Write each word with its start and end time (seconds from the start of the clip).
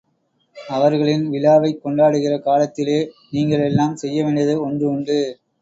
அவர்களின் 0.57 1.25
விழாவைக் 1.31 1.83
கொண்டாடுகிற 1.83 2.33
காலத்திலே 2.39 2.97
நீங்கள் 3.29 3.65
எல்லாம் 3.69 3.95
செய்யவேண்டியது 3.95 4.55
ஒன்று 4.61 4.87
உண்டு. 4.89 5.19